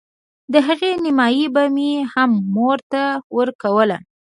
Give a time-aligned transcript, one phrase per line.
[0.53, 3.03] د هغې نيمايي به مې هم مور ته
[3.37, 3.97] ورکوله.